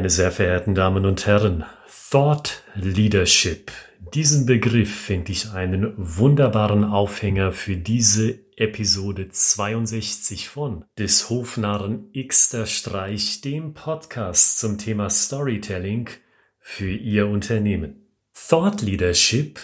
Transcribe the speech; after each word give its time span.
Meine 0.00 0.08
sehr 0.08 0.32
verehrten 0.32 0.74
Damen 0.74 1.04
und 1.04 1.26
Herren, 1.26 1.66
Thought 2.10 2.62
Leadership. 2.74 3.70
Diesen 4.14 4.46
Begriff 4.46 4.90
finde 4.90 5.30
ich 5.30 5.50
einen 5.50 5.92
wunderbaren 5.98 6.84
Aufhänger 6.84 7.52
für 7.52 7.76
diese 7.76 8.38
Episode 8.56 9.28
62 9.28 10.48
von 10.48 10.86
des 10.98 11.28
Hofnarren 11.28 12.10
Xter 12.14 12.64
Streich, 12.64 13.42
dem 13.42 13.74
Podcast 13.74 14.58
zum 14.58 14.78
Thema 14.78 15.10
Storytelling 15.10 16.08
für 16.60 16.90
Ihr 16.90 17.26
Unternehmen. 17.26 18.06
Thought 18.32 18.80
Leadership, 18.80 19.60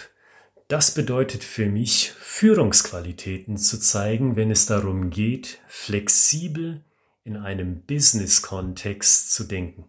das 0.67 0.93
bedeutet 0.93 1.43
für 1.43 1.65
mich, 1.65 2.11
Führungsqualitäten 2.11 3.57
zu 3.57 3.79
zeigen, 3.79 4.35
wenn 4.35 4.51
es 4.51 4.67
darum 4.67 5.09
geht, 5.09 5.57
flexibel 5.67 6.83
in 7.23 7.37
einem 7.37 7.81
Business-Kontext 7.81 9.33
zu 9.33 9.43
denken. 9.43 9.85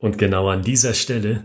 Und 0.00 0.16
genau 0.16 0.48
an 0.48 0.62
dieser 0.62 0.94
Stelle, 0.94 1.44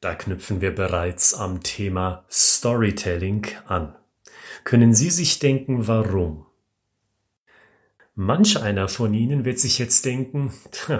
da 0.00 0.16
knüpfen 0.16 0.60
wir 0.60 0.74
bereits 0.74 1.34
am 1.34 1.62
Thema 1.62 2.24
Storytelling 2.28 3.46
an. 3.66 3.94
Können 4.64 4.92
Sie 4.92 5.08
sich 5.08 5.38
denken, 5.38 5.86
warum? 5.86 6.44
Manch 8.16 8.60
einer 8.60 8.88
von 8.88 9.14
Ihnen 9.14 9.44
wird 9.44 9.60
sich 9.60 9.78
jetzt 9.78 10.04
denken, 10.04 10.52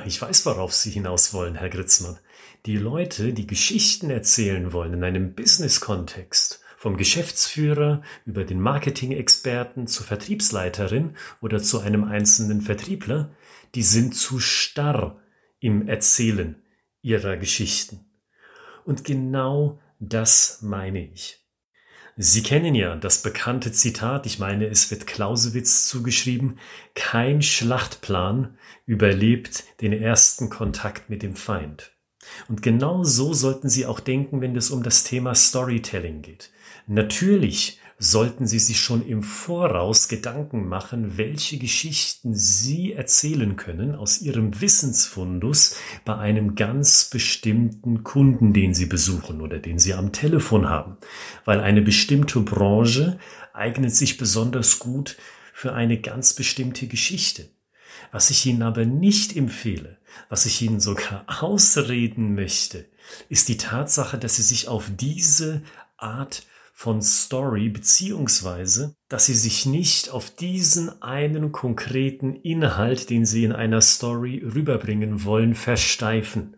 ich 0.07 0.23
weiß, 0.23 0.47
worauf 0.47 0.73
Sie 0.73 0.91
hinaus 0.91 1.35
wollen, 1.35 1.57
Herr 1.57 1.71
Gritzmann. 1.71 2.21
Die 2.67 2.77
Leute, 2.77 3.33
die 3.33 3.49
Geschichten 3.49 4.09
erzählen 4.09 4.73
wollen 4.73 4.95
in 4.95 5.03
einem 5.03 5.35
Business-Kontext, 5.35 6.61
vom 6.77 6.97
Geschäftsführer 6.97 8.03
über 8.27 8.45
den 8.45 8.61
Marketing-Experten 8.61 9.89
zur 9.89 10.07
Vertriebsleiterin 10.07 11.17
oder 11.41 11.61
zu 11.61 11.81
einem 11.81 12.05
einzelnen 12.05 12.61
Vertriebler, 12.61 13.31
die 13.75 13.83
sind 13.83 14.15
zu 14.15 14.39
starr 14.39 15.21
im 15.59 15.89
Erzählen 15.89 16.62
ihrer 17.03 17.37
Geschichten. 17.37 18.07
Und 18.85 19.05
genau 19.05 19.81
das 19.99 20.61
meine 20.63 21.05
ich. 21.05 21.39
Sie 22.17 22.43
kennen 22.43 22.75
ja 22.75 22.95
das 22.97 23.23
bekannte 23.23 23.73
Zitat, 23.73 24.27
ich 24.27 24.39
meine, 24.39 24.67
es 24.67 24.91
wird 24.91 25.07
Clausewitz 25.07 25.87
zugeschrieben, 25.87 26.59
kein 26.95 27.41
Schlachtplan 27.41 28.59
überlebt 28.85 29.65
den 29.81 29.93
ersten 29.93 30.51
Kontakt 30.51 31.09
mit 31.09 31.23
dem 31.23 31.37
Feind. 31.37 31.93
Und 32.49 32.63
genau 32.63 33.03
so 33.03 33.33
sollten 33.33 33.69
Sie 33.69 33.87
auch 33.87 33.99
denken, 33.99 34.41
wenn 34.41 34.55
es 34.57 34.71
um 34.71 34.83
das 34.83 35.05
Thema 35.05 35.35
Storytelling 35.35 36.23
geht. 36.23 36.51
Natürlich 36.87 37.81
sollten 38.03 38.49
Sie 38.49 38.59
sich 38.59 38.81
schon 38.81 39.07
im 39.07 39.23
Voraus 39.23 40.09
Gedanken 40.09 40.67
machen, 40.67 41.19
welche 41.19 41.57
Geschichten 41.57 42.35
Sie 42.35 42.93
erzählen 42.93 43.55
können 43.55 43.95
aus 43.95 44.21
Ihrem 44.21 44.61
Wissensfundus 44.61 45.77
bei 46.05 46.17
einem 46.17 46.57
ganz 46.57 47.05
bestimmten 47.05 48.03
Kunden, 48.03 48.53
den 48.53 48.75
Sie 48.75 48.87
besuchen 48.87 49.41
oder 49.41 49.61
den 49.61 49.79
Sie 49.79 49.95
am 49.95 50.11
Telefon 50.11 50.69
haben. 50.69 50.97
Weil 51.45 51.61
eine 51.61 51.81
bestimmte 51.81 52.41
Branche 52.41 53.21
eignet 53.53 53.95
sich 53.95 54.17
besonders 54.17 54.81
gut 54.81 55.17
für 55.55 55.73
eine 55.73 56.01
ganz 56.01 56.35
bestimmte 56.35 56.89
Geschichte. 56.89 57.51
Was 58.11 58.31
ich 58.31 58.45
Ihnen 58.47 58.63
aber 58.63 58.85
nicht 58.85 59.37
empfehle, 59.37 59.99
was 60.29 60.45
ich 60.45 60.61
Ihnen 60.61 60.81
sogar 60.81 61.25
ausreden 61.41 62.35
möchte, 62.35 62.85
ist 63.29 63.49
die 63.49 63.59
Tatsache, 63.59 64.19
dass 64.19 64.37
Sie 64.37 64.43
sich 64.43 64.67
auf 64.67 64.91
diese 64.99 65.63
Art 65.97 66.43
von 66.73 67.03
Story 67.03 67.69
beziehungsweise, 67.69 68.97
dass 69.09 69.27
sie 69.27 69.35
sich 69.35 69.67
nicht 69.67 70.11
auf 70.11 70.35
diesen 70.35 71.01
einen 71.03 71.53
konkreten 71.53 72.35
Inhalt, 72.35 73.11
den 73.11 73.25
sie 73.25 73.45
in 73.45 73.53
einer 73.53 73.81
Story 73.81 74.43
rüberbringen 74.45 75.25
wollen, 75.25 75.55
versteifen. 75.55 76.57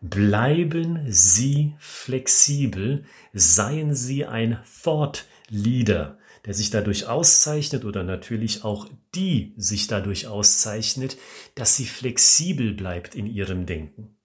Bleiben 0.00 1.00
Sie 1.08 1.74
flexibel, 1.78 3.04
seien 3.34 3.94
Sie 3.94 4.24
ein 4.24 4.58
Thought 4.82 5.26
Leader, 5.50 6.16
der 6.46 6.54
sich 6.54 6.70
dadurch 6.70 7.06
auszeichnet 7.06 7.84
oder 7.84 8.02
natürlich 8.02 8.64
auch 8.64 8.88
die 9.14 9.52
sich 9.56 9.88
dadurch 9.88 10.26
auszeichnet, 10.26 11.18
dass 11.54 11.76
sie 11.76 11.84
flexibel 11.84 12.72
bleibt 12.72 13.14
in 13.14 13.26
ihrem 13.26 13.66
Denken. 13.66 14.16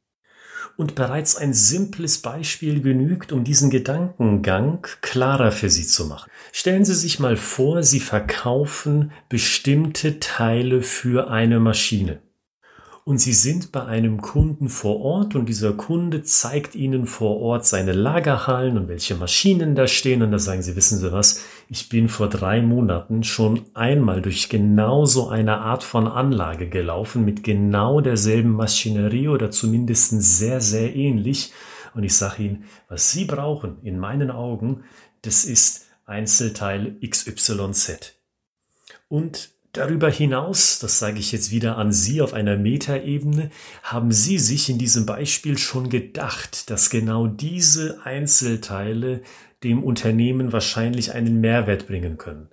Und 0.77 0.95
bereits 0.95 1.37
ein 1.37 1.53
simples 1.53 2.17
Beispiel 2.17 2.81
genügt, 2.81 3.31
um 3.31 3.43
diesen 3.43 3.69
Gedankengang 3.69 4.85
klarer 5.01 5.51
für 5.51 5.69
Sie 5.69 5.87
zu 5.87 6.05
machen. 6.05 6.29
Stellen 6.51 6.83
Sie 6.83 6.95
sich 6.95 7.19
mal 7.19 7.37
vor, 7.37 7.83
Sie 7.83 8.01
verkaufen 8.01 9.11
bestimmte 9.29 10.19
Teile 10.19 10.81
für 10.81 11.29
eine 11.29 11.59
Maschine 11.59 12.19
und 13.07 13.19
Sie 13.19 13.33
sind 13.33 13.71
bei 13.71 13.85
einem 13.85 14.19
Kunden 14.19 14.67
vor 14.67 14.99
Ort 14.99 15.35
und 15.35 15.47
dieser 15.47 15.73
Kunde 15.73 16.23
zeigt 16.23 16.73
Ihnen 16.73 17.05
vor 17.05 17.39
Ort 17.39 17.63
seine 17.63 17.91
Lagerhallen 17.93 18.79
und 18.79 18.87
welche 18.87 19.13
Maschinen 19.13 19.75
da 19.75 19.87
stehen. 19.87 20.23
Und 20.23 20.31
da 20.31 20.39
sagen 20.39 20.63
Sie, 20.63 20.75
wissen 20.75 20.97
Sie 20.97 21.11
was, 21.11 21.45
ich 21.69 21.87
bin 21.87 22.09
vor 22.09 22.29
drei 22.29 22.63
Monaten 22.63 23.23
schon 23.23 23.61
einmal 23.75 24.23
durch 24.23 24.49
genau 24.49 25.05
so 25.05 25.27
eine 25.27 25.59
Art 25.59 25.83
von 25.83 26.07
Anlage 26.07 26.67
gelaufen 26.67 27.23
mit 27.23 27.43
genau 27.43 28.01
derselben 28.01 28.53
Maschinerie 28.53 29.27
oder 29.27 29.51
zumindest 29.51 30.19
sehr, 30.23 30.59
sehr 30.59 30.95
ähnlich. 30.95 31.53
Und 31.93 32.03
ich 32.03 32.15
sage 32.15 32.41
Ihnen, 32.41 32.63
was 32.89 33.11
Sie 33.11 33.25
brauchen 33.25 33.77
in 33.83 33.99
meinen 33.99 34.31
Augen, 34.31 34.83
das 35.21 35.45
ist 35.45 35.85
Einzelteil 36.07 36.97
XYZ. 37.07 38.15
Und 39.09 39.54
Darüber 39.75 40.09
hinaus, 40.09 40.79
das 40.79 40.99
sage 40.99 41.19
ich 41.19 41.33
jetzt 41.33 41.51
wieder 41.51 41.77
an 41.77 41.91
Sie 41.91 42.21
auf 42.21 42.33
einer 42.33 42.55
Metaebene, 42.55 43.51
haben 43.83 44.13
Sie 44.13 44.39
sich 44.39 44.69
in 44.69 44.77
diesem 44.77 45.05
Beispiel 45.05 45.57
schon 45.57 45.89
gedacht, 45.89 46.69
dass 46.69 46.89
genau 46.89 47.27
diese 47.27 47.99
Einzelteile 48.05 49.21
dem 49.65 49.83
Unternehmen 49.83 50.53
wahrscheinlich 50.53 51.13
einen 51.13 51.41
Mehrwert 51.41 51.87
bringen 51.87 52.17
können. 52.17 52.47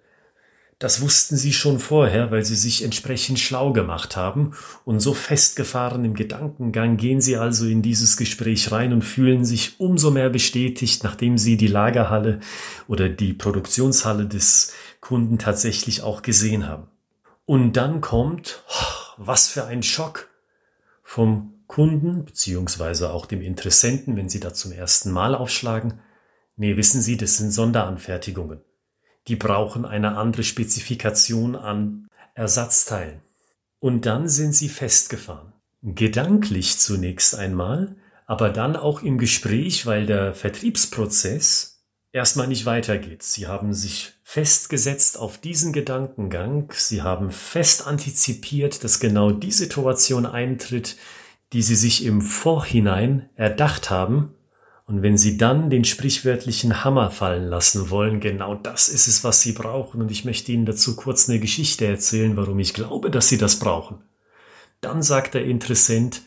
Das 0.80 1.00
wussten 1.00 1.36
Sie 1.36 1.52
schon 1.52 1.78
vorher, 1.78 2.32
weil 2.32 2.44
Sie 2.44 2.56
sich 2.56 2.82
entsprechend 2.82 3.38
schlau 3.38 3.72
gemacht 3.72 4.16
haben 4.16 4.54
und 4.84 4.98
so 4.98 5.14
festgefahren 5.14 6.04
im 6.04 6.14
Gedankengang 6.14 6.96
gehen 6.96 7.20
Sie 7.20 7.36
also 7.36 7.66
in 7.66 7.82
dieses 7.82 8.16
Gespräch 8.16 8.72
rein 8.72 8.92
und 8.92 9.02
fühlen 9.02 9.44
sich 9.44 9.78
umso 9.78 10.10
mehr 10.10 10.28
bestätigt, 10.28 11.04
nachdem 11.04 11.38
Sie 11.38 11.56
die 11.56 11.68
Lagerhalle 11.68 12.40
oder 12.88 13.08
die 13.08 13.32
Produktionshalle 13.32 14.26
des 14.26 14.72
Kunden 15.00 15.38
tatsächlich 15.38 16.02
auch 16.02 16.22
gesehen 16.22 16.66
haben. 16.66 16.88
Und 17.44 17.72
dann 17.74 18.00
kommt, 18.00 18.62
was 19.16 19.48
für 19.48 19.64
ein 19.66 19.82
Schock 19.82 20.28
vom 21.02 21.64
Kunden 21.66 22.24
beziehungsweise 22.24 23.12
auch 23.12 23.26
dem 23.26 23.40
Interessenten, 23.40 24.16
wenn 24.16 24.28
Sie 24.28 24.40
da 24.40 24.52
zum 24.52 24.72
ersten 24.72 25.10
Mal 25.10 25.34
aufschlagen. 25.34 26.00
Nee, 26.56 26.76
wissen 26.76 27.00
Sie, 27.00 27.16
das 27.16 27.38
sind 27.38 27.50
Sonderanfertigungen. 27.50 28.60
Die 29.28 29.36
brauchen 29.36 29.84
eine 29.84 30.16
andere 30.16 30.44
Spezifikation 30.44 31.56
an 31.56 32.08
Ersatzteilen. 32.34 33.22
Und 33.78 34.06
dann 34.06 34.28
sind 34.28 34.54
Sie 34.54 34.68
festgefahren. 34.68 35.52
Gedanklich 35.82 36.78
zunächst 36.78 37.34
einmal, 37.34 37.96
aber 38.26 38.50
dann 38.50 38.76
auch 38.76 39.02
im 39.02 39.18
Gespräch, 39.18 39.86
weil 39.86 40.06
der 40.06 40.34
Vertriebsprozess 40.34 41.71
erstmal 42.12 42.46
nicht 42.46 42.66
weitergeht. 42.66 43.22
Sie 43.22 43.46
haben 43.46 43.74
sich 43.74 44.12
festgesetzt 44.22 45.18
auf 45.18 45.38
diesen 45.38 45.72
Gedankengang. 45.72 46.72
Sie 46.76 47.02
haben 47.02 47.30
fest 47.30 47.86
antizipiert, 47.86 48.84
dass 48.84 49.00
genau 49.00 49.30
die 49.30 49.52
Situation 49.52 50.26
eintritt, 50.26 50.96
die 51.52 51.62
Sie 51.62 51.74
sich 51.74 52.04
im 52.04 52.22
Vorhinein 52.22 53.28
erdacht 53.34 53.90
haben. 53.90 54.34
Und 54.84 55.02
wenn 55.02 55.16
Sie 55.16 55.38
dann 55.38 55.70
den 55.70 55.84
sprichwörtlichen 55.84 56.84
Hammer 56.84 57.10
fallen 57.10 57.48
lassen 57.48 57.88
wollen, 57.88 58.20
genau 58.20 58.54
das 58.54 58.88
ist 58.88 59.06
es, 59.06 59.24
was 59.24 59.40
Sie 59.40 59.52
brauchen. 59.52 60.02
Und 60.02 60.10
ich 60.10 60.24
möchte 60.24 60.52
Ihnen 60.52 60.66
dazu 60.66 60.96
kurz 60.96 61.28
eine 61.28 61.40
Geschichte 61.40 61.86
erzählen, 61.86 62.36
warum 62.36 62.58
ich 62.58 62.74
glaube, 62.74 63.10
dass 63.10 63.28
Sie 63.28 63.38
das 63.38 63.58
brauchen. 63.58 64.02
Dann 64.80 65.02
sagt 65.02 65.34
der 65.34 65.44
Interessent, 65.44 66.22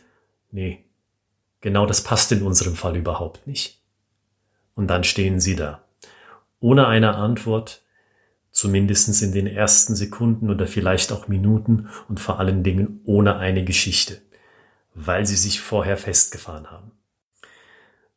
nee, 0.51 0.85
genau 1.61 1.85
das 1.85 2.01
passt 2.01 2.31
in 2.31 2.41
unserem 2.41 2.75
Fall 2.75 2.95
überhaupt 2.95 3.45
nicht. 3.45 3.81
Und 4.75 4.87
dann 4.87 5.03
stehen 5.03 5.39
Sie 5.39 5.55
da. 5.55 5.84
Ohne 6.65 6.87
eine 6.87 7.13
Antwort, 7.13 7.83
zumindest 8.49 9.21
in 9.21 9.31
den 9.31 9.45
ersten 9.45 9.95
Sekunden 9.95 10.49
oder 10.49 10.65
vielleicht 10.65 11.11
auch 11.11 11.27
Minuten 11.27 11.89
und 12.09 12.19
vor 12.19 12.39
allen 12.39 12.63
Dingen 12.63 13.01
ohne 13.05 13.37
eine 13.37 13.63
Geschichte, 13.63 14.19
weil 14.95 15.27
sie 15.27 15.35
sich 15.35 15.61
vorher 15.61 15.95
festgefahren 15.95 16.71
haben. 16.71 16.89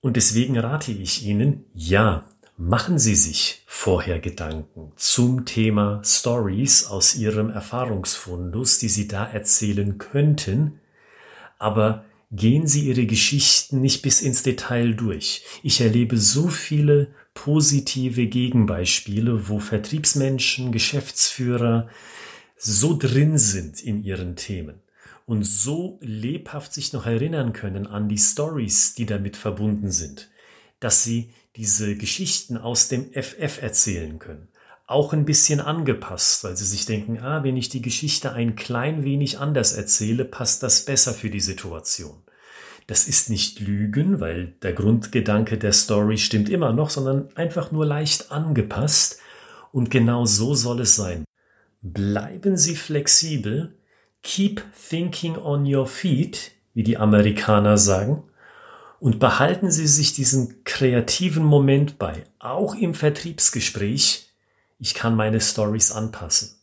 Und 0.01 0.17
deswegen 0.17 0.59
rate 0.59 0.93
ich 0.93 1.27
Ihnen, 1.27 1.67
ja, 1.75 2.25
machen 2.57 2.99
Sie 2.99 3.17
sich 3.17 3.65
vorher 3.67 4.19
Gedanken 4.19 4.93
zum 4.97 5.45
Thema 5.45 6.01
Stories 6.03 6.87
aus 6.87 7.17
Ihrem 7.17 7.51
Erfahrungsfundus, 7.51 8.79
die 8.79 8.89
Sie 8.89 9.09
da 9.09 9.27
erzählen 9.31 9.99
könnten, 9.99 10.81
aber 11.59 12.07
gehen 12.31 12.67
Sie 12.67 12.89
Ihre 12.89 13.07
Geschichten 13.07 13.81
nicht 13.81 14.03
bis 14.03 14.21
ins 14.21 14.43
Detail 14.43 14.95
durch. 14.95 15.45
Ich 15.63 15.81
erlebe 15.81 16.17
so 16.19 16.49
viele 16.49 17.15
positive 17.35 18.27
Gegenbeispiele, 18.27 19.49
wo 19.49 19.59
Vertriebsmenschen, 19.59 20.73
Geschäftsführer 20.73 21.89
so 22.57 22.97
drin 22.99 23.39
sind 23.39 23.81
in 23.81 24.03
ihren 24.03 24.35
Themen 24.35 24.83
und 25.29 25.45
so 25.45 25.99
lebhaft 26.01 26.73
sich 26.73 26.93
noch 26.93 27.07
erinnern 27.07 27.53
können 27.53 27.87
an 27.87 28.09
die 28.09 28.19
Stories, 28.19 28.95
die 28.95 29.07
damit 29.07 29.37
verbunden 29.37 29.93
sind, 29.93 30.31
dass 30.81 31.05
sie 31.05 31.31
diese 31.55 31.97
Geschichten 31.97 32.57
aus 32.57 32.89
dem 32.89 33.13
FF 33.13 33.61
erzählen 33.61 34.19
können. 34.19 34.49
Auch 34.89 35.13
ein 35.13 35.27
bisschen 35.27 35.61
angepasst, 35.61 36.45
weil 36.45 36.57
sie 36.57 36.65
sich 36.65 36.87
denken, 36.87 37.19
ah, 37.19 37.45
wenn 37.45 37.59
ich 37.59 37.69
die 37.69 37.83
Geschichte 37.83 38.33
ein 38.33 38.57
klein 38.57 39.05
wenig 39.05 39.39
anders 39.39 39.75
erzähle, 39.75 40.25
passt 40.25 40.63
das 40.63 40.87
besser 40.87 41.13
für 41.13 41.29
die 41.29 41.41
Situation. 41.41 42.23
Das 42.87 43.07
ist 43.07 43.29
nicht 43.29 43.61
Lügen, 43.61 44.19
weil 44.19 44.55
der 44.63 44.73
Grundgedanke 44.73 45.59
der 45.59 45.75
Story 45.75 46.17
stimmt 46.17 46.49
immer 46.49 46.73
noch, 46.73 46.89
sondern 46.89 47.29
einfach 47.35 47.71
nur 47.71 47.85
leicht 47.85 48.33
angepasst. 48.33 49.19
Und 49.73 49.91
genau 49.91 50.25
so 50.25 50.55
soll 50.55 50.81
es 50.81 50.97
sein. 50.97 51.25
Bleiben 51.83 52.57
Sie 52.57 52.75
flexibel, 52.75 53.77
keep 54.23 54.63
thinking 54.89 55.37
on 55.37 55.71
your 55.71 55.87
feet, 55.87 56.53
wie 56.73 56.83
die 56.83 56.97
Amerikaner 56.97 57.77
sagen, 57.77 58.23
und 59.01 59.19
behalten 59.19 59.71
Sie 59.71 59.87
sich 59.87 60.15
diesen 60.15 60.65
kreativen 60.65 61.45
Moment 61.45 61.99
bei, 61.99 62.25
auch 62.39 62.75
im 62.75 62.95
Vertriebsgespräch. 62.95 64.28
Ich 64.79 64.95
kann 64.95 65.17
meine 65.17 65.41
Stories 65.41 65.93
anpassen. 65.93 66.57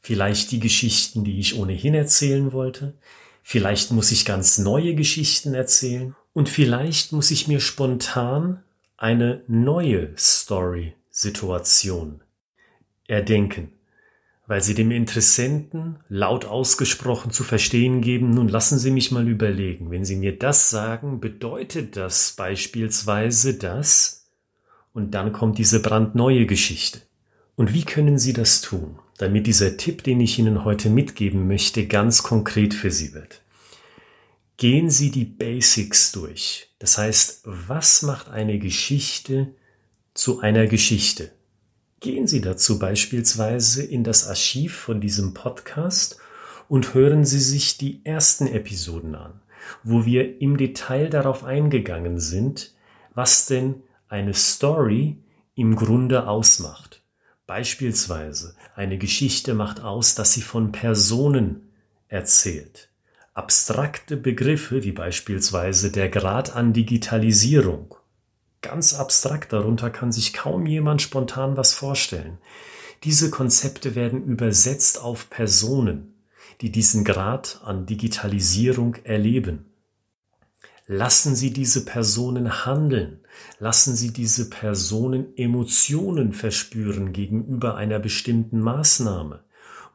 Vielleicht 0.00 0.52
die 0.52 0.60
Geschichten, 0.60 1.24
die 1.24 1.40
ich 1.40 1.58
ohnehin 1.58 1.94
erzählen 1.94 2.52
wollte, 2.52 2.94
Vielleicht 3.48 3.92
muss 3.92 4.10
ich 4.10 4.24
ganz 4.24 4.58
neue 4.58 4.96
Geschichten 4.96 5.54
erzählen. 5.54 6.16
Und 6.32 6.48
vielleicht 6.48 7.12
muss 7.12 7.30
ich 7.30 7.46
mir 7.46 7.60
spontan 7.60 8.64
eine 8.96 9.44
neue 9.46 10.16
Story-Situation 10.16 12.22
erdenken, 13.06 13.70
weil 14.48 14.64
Sie 14.64 14.74
dem 14.74 14.90
Interessenten 14.90 16.00
laut 16.08 16.44
ausgesprochen 16.44 17.30
zu 17.30 17.44
verstehen 17.44 18.00
geben, 18.00 18.30
nun 18.30 18.48
lassen 18.48 18.80
Sie 18.80 18.90
mich 18.90 19.12
mal 19.12 19.28
überlegen, 19.28 19.92
wenn 19.92 20.04
Sie 20.04 20.16
mir 20.16 20.36
das 20.36 20.68
sagen, 20.68 21.20
bedeutet 21.20 21.96
das 21.96 22.32
beispielsweise 22.32 23.54
das 23.54 24.28
und 24.92 25.12
dann 25.12 25.32
kommt 25.32 25.58
diese 25.58 25.80
brandneue 25.80 26.46
Geschichte. 26.46 27.02
Und 27.56 27.72
wie 27.74 27.84
können 27.84 28.18
Sie 28.18 28.32
das 28.32 28.60
tun? 28.60 28.98
damit 29.18 29.46
dieser 29.46 29.76
Tipp, 29.76 30.02
den 30.02 30.20
ich 30.20 30.38
Ihnen 30.38 30.64
heute 30.64 30.90
mitgeben 30.90 31.48
möchte, 31.48 31.86
ganz 31.86 32.22
konkret 32.22 32.74
für 32.74 32.90
Sie 32.90 33.14
wird. 33.14 33.42
Gehen 34.56 34.90
Sie 34.90 35.10
die 35.10 35.24
Basics 35.24 36.12
durch. 36.12 36.70
Das 36.78 36.98
heißt, 36.98 37.42
was 37.44 38.02
macht 38.02 38.28
eine 38.28 38.58
Geschichte 38.58 39.48
zu 40.14 40.40
einer 40.40 40.66
Geschichte? 40.66 41.30
Gehen 42.00 42.26
Sie 42.26 42.40
dazu 42.40 42.78
beispielsweise 42.78 43.82
in 43.82 44.04
das 44.04 44.28
Archiv 44.28 44.76
von 44.76 45.00
diesem 45.00 45.34
Podcast 45.34 46.18
und 46.68 46.94
hören 46.94 47.24
Sie 47.24 47.40
sich 47.40 47.78
die 47.78 48.00
ersten 48.04 48.46
Episoden 48.46 49.14
an, 49.14 49.40
wo 49.82 50.04
wir 50.04 50.40
im 50.40 50.56
Detail 50.56 51.08
darauf 51.08 51.44
eingegangen 51.44 52.18
sind, 52.20 52.74
was 53.14 53.46
denn 53.46 53.82
eine 54.08 54.34
Story 54.34 55.16
im 55.54 55.74
Grunde 55.74 56.28
ausmacht. 56.28 56.95
Beispielsweise 57.46 58.56
eine 58.74 58.98
Geschichte 58.98 59.54
macht 59.54 59.80
aus, 59.80 60.16
dass 60.16 60.32
sie 60.32 60.42
von 60.42 60.72
Personen 60.72 61.72
erzählt. 62.08 62.88
Abstrakte 63.34 64.16
Begriffe 64.16 64.82
wie 64.82 64.92
beispielsweise 64.92 65.92
der 65.92 66.08
Grad 66.08 66.56
an 66.56 66.72
Digitalisierung. 66.72 67.94
Ganz 68.62 68.94
abstrakt 68.94 69.52
darunter 69.52 69.90
kann 69.90 70.10
sich 70.10 70.32
kaum 70.32 70.66
jemand 70.66 71.02
spontan 71.02 71.56
was 71.56 71.72
vorstellen. 71.72 72.38
Diese 73.04 73.30
Konzepte 73.30 73.94
werden 73.94 74.24
übersetzt 74.24 75.00
auf 75.00 75.30
Personen, 75.30 76.14
die 76.62 76.72
diesen 76.72 77.04
Grad 77.04 77.60
an 77.62 77.86
Digitalisierung 77.86 78.96
erleben. 79.04 79.66
Lassen 80.88 81.34
Sie 81.34 81.52
diese 81.52 81.84
Personen 81.84 82.64
handeln. 82.64 83.18
Lassen 83.58 83.96
Sie 83.96 84.12
diese 84.12 84.48
Personen 84.48 85.36
Emotionen 85.36 86.32
verspüren 86.32 87.12
gegenüber 87.12 87.74
einer 87.74 87.98
bestimmten 87.98 88.60
Maßnahme. 88.60 89.42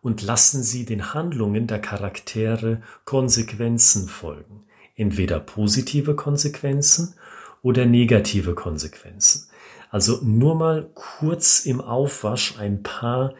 Und 0.01 0.21
lassen 0.21 0.63
Sie 0.63 0.83
den 0.83 1.13
Handlungen 1.13 1.67
der 1.67 1.79
Charaktere 1.79 2.81
Konsequenzen 3.05 4.09
folgen. 4.09 4.65
Entweder 4.95 5.39
positive 5.39 6.15
Konsequenzen 6.15 7.15
oder 7.61 7.85
negative 7.85 8.53
Konsequenzen. 8.53 9.47
Also 9.91 10.19
nur 10.23 10.55
mal 10.55 10.89
kurz 10.93 11.65
im 11.65 11.79
Aufwasch 11.79 12.57
ein 12.57 12.83
paar 12.83 13.33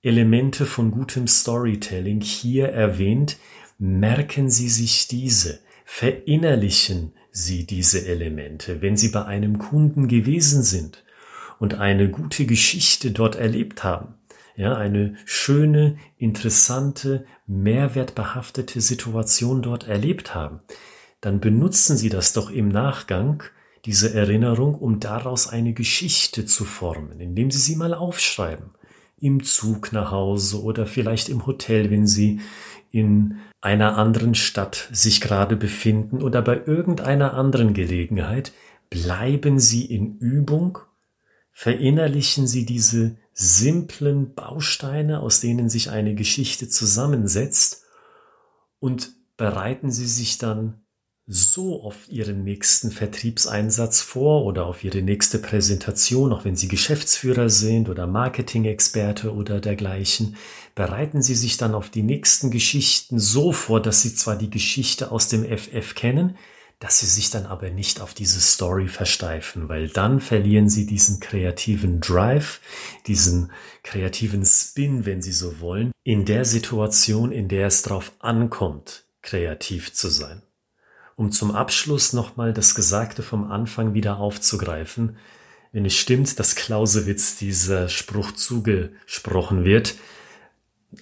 Elemente 0.00 0.64
von 0.64 0.92
gutem 0.92 1.26
Storytelling 1.26 2.20
hier 2.20 2.68
erwähnt. 2.68 3.36
Merken 3.78 4.48
Sie 4.48 4.68
sich 4.68 5.08
diese 5.08 5.63
verinnerlichen 5.84 7.12
Sie 7.30 7.66
diese 7.66 8.06
Elemente, 8.06 8.80
wenn 8.82 8.96
Sie 8.96 9.08
bei 9.08 9.24
einem 9.24 9.58
Kunden 9.58 10.08
gewesen 10.08 10.62
sind 10.62 11.04
und 11.58 11.74
eine 11.74 12.10
gute 12.10 12.46
Geschichte 12.46 13.10
dort 13.10 13.36
erlebt 13.36 13.84
haben, 13.84 14.14
ja, 14.56 14.76
eine 14.76 15.16
schöne, 15.24 15.96
interessante, 16.16 17.26
mehrwertbehaftete 17.46 18.80
Situation 18.80 19.62
dort 19.62 19.88
erlebt 19.88 20.34
haben, 20.34 20.60
dann 21.20 21.40
benutzen 21.40 21.96
Sie 21.96 22.08
das 22.08 22.32
doch 22.32 22.50
im 22.50 22.68
Nachgang, 22.68 23.42
diese 23.84 24.14
Erinnerung, 24.14 24.74
um 24.74 25.00
daraus 25.00 25.48
eine 25.48 25.74
Geschichte 25.74 26.46
zu 26.46 26.64
formen, 26.64 27.20
indem 27.20 27.50
Sie 27.50 27.58
sie 27.58 27.76
mal 27.76 27.94
aufschreiben. 27.94 28.70
Im 29.18 29.42
Zug 29.42 29.92
nach 29.92 30.10
Hause 30.10 30.62
oder 30.62 30.86
vielleicht 30.86 31.28
im 31.28 31.46
Hotel, 31.46 31.90
wenn 31.90 32.06
Sie 32.06 32.40
in 32.90 33.38
einer 33.64 33.96
anderen 33.96 34.34
Stadt 34.34 34.88
sich 34.92 35.22
gerade 35.22 35.56
befinden 35.56 36.22
oder 36.22 36.42
bei 36.42 36.60
irgendeiner 36.66 37.32
anderen 37.32 37.72
Gelegenheit, 37.72 38.52
bleiben 38.90 39.58
Sie 39.58 39.86
in 39.86 40.18
Übung, 40.18 40.78
verinnerlichen 41.50 42.46
Sie 42.46 42.66
diese 42.66 43.16
simplen 43.32 44.34
Bausteine, 44.34 45.20
aus 45.20 45.40
denen 45.40 45.70
sich 45.70 45.90
eine 45.90 46.14
Geschichte 46.14 46.68
zusammensetzt? 46.68 47.84
Und 48.80 49.12
bereiten 49.38 49.90
Sie 49.90 50.06
sich 50.06 50.36
dann 50.36 50.83
so 51.26 51.82
auf 51.82 52.08
Ihren 52.08 52.44
nächsten 52.44 52.90
Vertriebseinsatz 52.90 54.02
vor 54.02 54.44
oder 54.44 54.66
auf 54.66 54.84
Ihre 54.84 55.00
nächste 55.00 55.38
Präsentation, 55.38 56.32
auch 56.32 56.44
wenn 56.44 56.56
Sie 56.56 56.68
Geschäftsführer 56.68 57.48
sind 57.48 57.88
oder 57.88 58.06
Marketing-Experte 58.06 59.32
oder 59.32 59.60
dergleichen, 59.60 60.36
bereiten 60.74 61.22
Sie 61.22 61.34
sich 61.34 61.56
dann 61.56 61.74
auf 61.74 61.88
die 61.88 62.02
nächsten 62.02 62.50
Geschichten 62.50 63.18
so 63.18 63.52
vor, 63.52 63.80
dass 63.80 64.02
Sie 64.02 64.14
zwar 64.14 64.36
die 64.36 64.50
Geschichte 64.50 65.10
aus 65.10 65.28
dem 65.28 65.44
FF 65.44 65.94
kennen, 65.94 66.36
dass 66.78 66.98
Sie 66.98 67.06
sich 67.06 67.30
dann 67.30 67.46
aber 67.46 67.70
nicht 67.70 68.02
auf 68.02 68.12
diese 68.12 68.40
Story 68.40 68.88
versteifen, 68.88 69.70
weil 69.70 69.88
dann 69.88 70.20
verlieren 70.20 70.68
Sie 70.68 70.84
diesen 70.84 71.20
kreativen 71.20 72.00
Drive, 72.00 72.60
diesen 73.06 73.50
kreativen 73.82 74.44
Spin, 74.44 75.06
wenn 75.06 75.22
Sie 75.22 75.32
so 75.32 75.60
wollen, 75.60 75.92
in 76.02 76.26
der 76.26 76.44
Situation, 76.44 77.32
in 77.32 77.48
der 77.48 77.68
es 77.68 77.80
drauf 77.80 78.12
ankommt, 78.18 79.06
kreativ 79.22 79.94
zu 79.94 80.10
sein 80.10 80.42
um 81.16 81.30
zum 81.30 81.52
Abschluss 81.52 82.12
nochmal 82.12 82.52
das 82.52 82.74
Gesagte 82.74 83.22
vom 83.22 83.50
Anfang 83.50 83.94
wieder 83.94 84.18
aufzugreifen, 84.18 85.16
wenn 85.72 85.84
es 85.84 85.94
stimmt, 85.94 86.38
dass 86.38 86.54
Clausewitz 86.54 87.36
dieser 87.36 87.88
Spruch 87.88 88.32
zugesprochen 88.32 89.64
wird, 89.64 89.96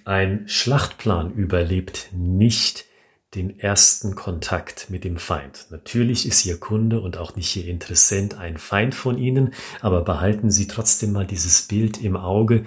ein 0.06 0.48
Schlachtplan 0.48 1.34
überlebt 1.34 2.08
nicht 2.12 2.86
den 3.34 3.58
ersten 3.58 4.14
Kontakt 4.14 4.88
mit 4.90 5.04
dem 5.04 5.16
Feind. 5.16 5.66
Natürlich 5.70 6.26
ist 6.26 6.44
Ihr 6.44 6.58
Kunde 6.58 7.00
und 7.00 7.16
auch 7.16 7.36
nicht 7.36 7.54
Ihr 7.56 7.66
Interessent 7.66 8.34
ein 8.38 8.58
Feind 8.58 8.94
von 8.94 9.18
Ihnen, 9.18 9.52
aber 9.80 10.02
behalten 10.02 10.50
Sie 10.50 10.66
trotzdem 10.66 11.12
mal 11.12 11.26
dieses 11.26 11.62
Bild 11.62 12.02
im 12.02 12.16
Auge. 12.16 12.64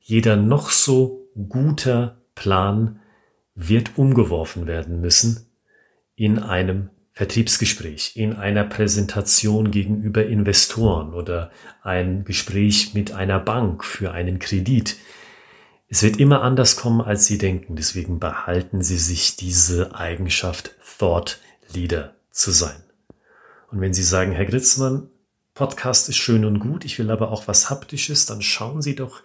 Jeder 0.00 0.36
noch 0.36 0.70
so 0.70 1.28
guter 1.48 2.20
Plan 2.34 3.00
wird 3.54 3.96
umgeworfen 3.96 4.66
werden 4.66 5.00
müssen, 5.00 5.51
in 6.22 6.38
einem 6.38 6.88
Vertriebsgespräch, 7.14 8.12
in 8.14 8.34
einer 8.34 8.62
Präsentation 8.62 9.72
gegenüber 9.72 10.24
Investoren 10.24 11.14
oder 11.14 11.50
ein 11.82 12.22
Gespräch 12.22 12.94
mit 12.94 13.10
einer 13.10 13.40
Bank 13.40 13.84
für 13.84 14.12
einen 14.12 14.38
Kredit. 14.38 14.98
Es 15.88 16.04
wird 16.04 16.18
immer 16.18 16.42
anders 16.42 16.76
kommen, 16.76 17.00
als 17.00 17.26
Sie 17.26 17.38
denken. 17.38 17.74
Deswegen 17.74 18.20
behalten 18.20 18.84
Sie 18.84 18.98
sich 18.98 19.34
diese 19.34 19.96
Eigenschaft, 19.96 20.76
Thought 20.96 21.40
Leader 21.74 22.14
zu 22.30 22.52
sein. 22.52 22.84
Und 23.72 23.80
wenn 23.80 23.92
Sie 23.92 24.04
sagen, 24.04 24.30
Herr 24.30 24.46
Gritzmann, 24.46 25.08
Podcast 25.54 26.08
ist 26.08 26.18
schön 26.18 26.44
und 26.44 26.60
gut, 26.60 26.84
ich 26.84 27.00
will 27.00 27.10
aber 27.10 27.32
auch 27.32 27.48
was 27.48 27.68
Haptisches, 27.68 28.26
dann 28.26 28.42
schauen 28.42 28.80
Sie 28.80 28.94
doch 28.94 29.22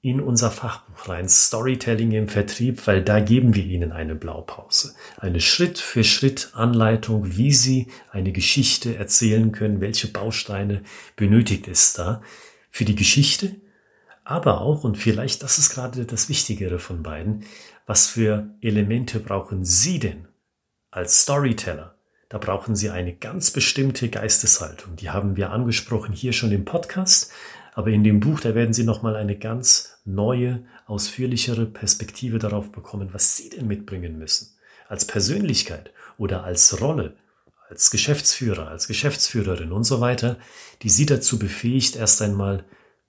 in 0.00 0.20
unser 0.20 0.50
Fachbuch 0.50 1.08
rein, 1.08 1.28
Storytelling 1.28 2.12
im 2.12 2.28
Vertrieb, 2.28 2.86
weil 2.86 3.02
da 3.02 3.18
geben 3.18 3.54
wir 3.54 3.64
Ihnen 3.64 3.90
eine 3.90 4.14
Blaupause. 4.14 4.94
Eine 5.16 5.40
Schritt 5.40 5.78
für 5.78 6.04
Schritt 6.04 6.52
Anleitung, 6.54 7.36
wie 7.36 7.52
Sie 7.52 7.88
eine 8.12 8.30
Geschichte 8.30 8.94
erzählen 8.96 9.50
können, 9.50 9.80
welche 9.80 10.08
Bausteine 10.08 10.82
benötigt 11.16 11.66
es 11.66 11.94
da 11.94 12.22
für 12.70 12.84
die 12.84 12.94
Geschichte, 12.94 13.56
Aber 14.28 14.60
auch, 14.60 14.84
und 14.84 14.98
vielleicht 14.98 15.42
das 15.42 15.56
ist 15.56 15.70
gerade 15.70 16.04
das 16.04 16.28
Wichtigere 16.28 16.78
von 16.78 17.02
beiden, 17.02 17.44
was 17.86 18.06
für 18.08 18.50
Elemente 18.60 19.20
brauchen 19.20 19.64
Sie 19.64 19.98
denn 19.98 20.28
als 20.90 21.22
Storyteller? 21.22 21.96
Da 22.28 22.36
brauchen 22.36 22.76
Sie 22.76 22.90
eine 22.90 23.14
ganz 23.14 23.50
bestimmte 23.50 24.10
Geisteshaltung. 24.10 24.96
Die 24.96 25.08
haben 25.08 25.36
wir 25.36 25.50
angesprochen 25.50 26.12
hier 26.12 26.34
schon 26.34 26.52
im 26.52 26.66
Podcast, 26.66 27.32
aber 27.78 27.92
in 27.92 28.02
dem 28.02 28.18
Buch, 28.18 28.40
da 28.40 28.56
werden 28.56 28.74
Sie 28.74 28.82
nochmal 28.82 29.14
eine 29.14 29.38
ganz 29.38 30.00
neue, 30.04 30.64
ausführlichere 30.86 31.64
Perspektive 31.64 32.40
darauf 32.40 32.72
bekommen, 32.72 33.10
was 33.12 33.36
Sie 33.36 33.50
denn 33.50 33.68
mitbringen 33.68 34.18
müssen. 34.18 34.48
Als 34.88 35.04
Persönlichkeit 35.04 35.92
oder 36.16 36.42
als 36.42 36.80
Rolle, 36.80 37.14
als 37.68 37.92
Geschäftsführer, 37.92 38.66
als 38.66 38.88
Geschäftsführerin 38.88 39.70
und 39.70 39.84
so 39.84 40.00
weiter, 40.00 40.38
die 40.82 40.88
Sie 40.88 41.06
dazu 41.06 41.38
befähigt, 41.38 41.94
erst 41.94 42.20
einmal 42.20 42.64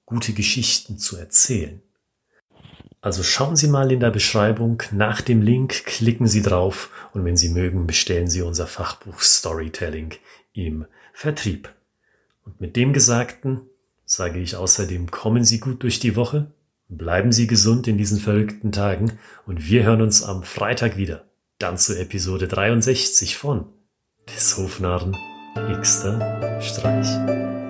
gute 0.06 0.34
Geschichten 0.34 1.00
zu 1.00 1.18
erzählen. 1.18 1.82
Also 3.02 3.24
schauen 3.24 3.56
Sie 3.56 3.70
mal 3.70 3.92
in 3.92 4.02
der 4.02 4.12
Beschreibung 4.12 4.84
nach 4.92 5.22
dem 5.22 5.42
Link, 5.42 5.84
klicken 5.86 6.28
Sie 6.28 6.44
drauf 6.44 6.92
und 7.14 7.26
wenn 7.26 7.38
Sie 7.38 7.50
mögen, 7.50 7.88
bestellen 7.88 8.30
Sie 8.30 8.44
unser 8.44 8.68
Fachbuch 8.68 9.20
Storytelling 9.22 10.14
im 10.54 10.86
Vertrieb. 11.12 11.74
Und 12.46 12.62
mit 12.62 12.76
dem 12.76 12.94
Gesagten 12.94 13.62
sage 14.10 14.40
ich 14.40 14.56
außerdem, 14.56 15.12
kommen 15.12 15.46
Sie 15.46 15.60
gut 15.60 15.84
durch 15.84 16.00
die 16.00 16.16
Woche, 16.16 16.52
bleiben 16.88 17.32
Sie 17.32 17.46
gesund 17.46 17.88
in 17.88 17.98
diesen 17.98 18.20
verrückten 18.20 18.72
Tagen 18.72 19.20
und 19.46 19.70
wir 19.70 19.84
hören 19.84 20.02
uns 20.02 20.24
am 20.24 20.42
Freitag 20.44 20.98
wieder. 20.98 21.26
Dann 21.60 21.78
zu 21.78 21.98
Episode 21.98 22.48
63 22.48 23.38
von 23.38 23.66
des 24.28 24.58
Hofnarren 24.58 25.16
Xter 25.80 26.60
Streich. 26.60 27.69